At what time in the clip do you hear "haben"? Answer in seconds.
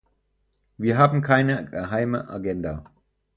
0.97-1.21